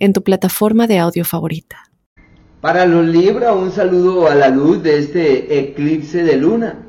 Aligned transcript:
en 0.00 0.12
tu 0.12 0.22
plataforma 0.22 0.86
de 0.86 0.98
audio 0.98 1.24
favorita. 1.24 1.76
Para 2.60 2.84
los 2.84 3.06
Libra, 3.06 3.52
un 3.52 3.70
saludo 3.70 4.28
a 4.28 4.34
la 4.34 4.48
luz 4.48 4.82
de 4.82 4.98
este 4.98 5.58
eclipse 5.58 6.24
de 6.24 6.36
luna. 6.36 6.86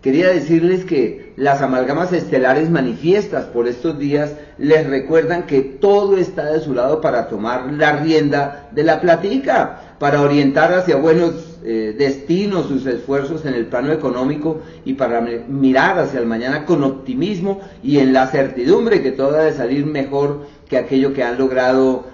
Quería 0.00 0.28
decirles 0.28 0.84
que 0.84 1.32
las 1.36 1.62
amalgamas 1.62 2.12
estelares 2.12 2.70
manifiestas 2.70 3.46
por 3.46 3.66
estos 3.66 3.98
días 3.98 4.34
les 4.58 4.86
recuerdan 4.86 5.46
que 5.46 5.62
todo 5.62 6.18
está 6.18 6.44
de 6.52 6.60
su 6.60 6.74
lado 6.74 7.00
para 7.00 7.28
tomar 7.28 7.72
la 7.72 7.96
rienda 7.96 8.68
de 8.72 8.84
la 8.84 9.00
platica, 9.00 9.96
para 9.98 10.20
orientar 10.20 10.74
hacia 10.74 10.96
buenos 10.96 11.58
eh, 11.64 11.94
destinos 11.96 12.68
sus 12.68 12.84
esfuerzos 12.84 13.46
en 13.46 13.54
el 13.54 13.66
plano 13.66 13.92
económico 13.92 14.60
y 14.84 14.92
para 14.92 15.22
mirar 15.22 15.98
hacia 15.98 16.20
el 16.20 16.26
mañana 16.26 16.66
con 16.66 16.84
optimismo 16.84 17.62
y 17.82 17.98
en 17.98 18.12
la 18.12 18.26
certidumbre 18.26 19.02
que 19.02 19.12
todo 19.12 19.38
ha 19.38 19.44
de 19.44 19.54
salir 19.54 19.86
mejor 19.86 20.46
que 20.68 20.76
aquello 20.76 21.14
que 21.14 21.22
han 21.22 21.38
logrado 21.38 22.13